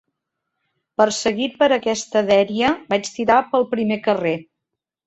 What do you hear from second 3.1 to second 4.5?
tirar pel primer carrer